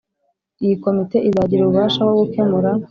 [0.63, 2.69] Iyi Komite izagira ububasha bwo gukemura